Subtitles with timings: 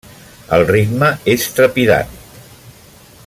[0.57, 2.17] El ritme és trepidant.